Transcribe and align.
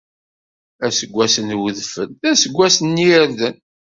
Aseggas 0.85 1.35
n 1.47 1.49
wedfel, 1.59 2.09
d 2.21 2.23
aseggas 2.31 2.75
n 2.81 3.01
yirden. 3.05 3.55